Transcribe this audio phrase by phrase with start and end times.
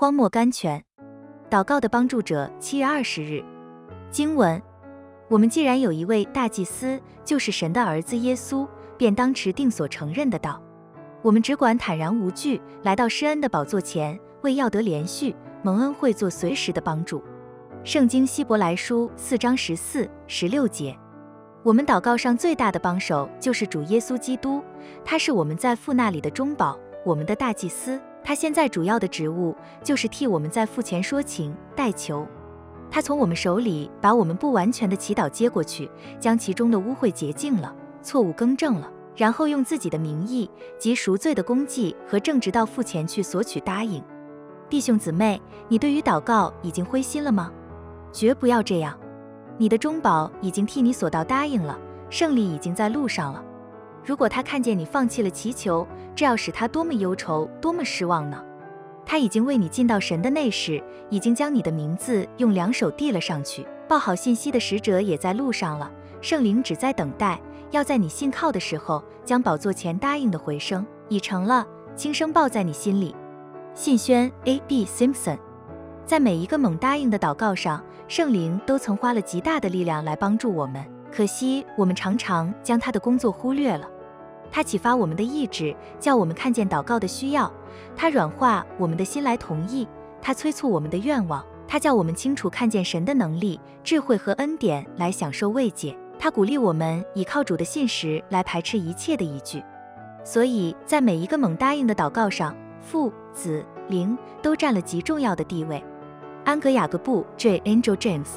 [0.00, 0.84] 荒漠甘泉，
[1.50, 2.48] 祷告的帮助者。
[2.60, 3.42] 七月二十日，
[4.12, 4.62] 经文：
[5.26, 8.64] 我们既然有一位大祭司，就是神的儿子耶稣，
[8.96, 10.62] 便当持定所承认的道。
[11.20, 15.34] 我们只管坦然无惧来到施恩的宝座前，为要得连续
[15.64, 17.20] 蒙恩惠做随时的帮助。
[17.82, 20.96] 圣经希伯来书四章十四、十六节。
[21.64, 24.62] 我们祷告上最大的帮手就是主耶稣基督，
[25.04, 28.00] 他是我们在父那里的中保，我们的大祭司。
[28.22, 32.26] 他现在主要的职务就是替我们在父前说情、代求。
[32.90, 44.02] 他从我们手里把我们不完全的祈祷接过去，将其中的污秽洁净了，错误更正了，然后用自己的名义及赎罪的功绩和正直到父前去索取答应。
[44.70, 47.52] 弟兄姊妹，你对于祷告已经灰心了吗？
[48.12, 48.98] 绝不要这样。
[49.58, 51.78] 你的中保已经替你所到答应了，
[52.08, 53.44] 胜利已经在路上了。
[54.04, 58.42] 如果他看见你放弃了祈求，这要使他多么忧愁，多么失望呢？
[59.04, 63.66] 他已经为你进到神的内室，已经将你的名字用两手递了上去。
[63.88, 65.90] 报好信息的使者也在路上了，
[66.20, 67.40] 圣灵只在等待，
[67.70, 73.14] 要在你信靠的时候，将宝座前答应的回声已成了，轻声报在你心里。
[73.74, 74.60] 信宣 A.
[74.66, 74.84] B.
[74.84, 75.38] Simpson。
[76.04, 80.84] 在每一个猛答应的祷告上，圣灵都曾花了极大的力量来帮助我们。
[81.12, 83.88] 可惜我们常常将他的工作忽略了。
[84.50, 87.50] 他启发我们的意志，叫我们看见祷告的需要；
[87.96, 89.86] 他软化我们的心来同意；
[90.22, 99.62] 他催促我们的愿望；他叫我们清楚看见神的能力、智慧和恩典来享受慰藉；他鼓励我们倚靠主的信实来排斥一切的疑惧。
[100.24, 105.82] 所以在每一个猛答应的祷告上，父、子、灵都占了极重要的地位。
[106.44, 107.60] 安格雅各布 J.
[107.66, 108.28] Angel James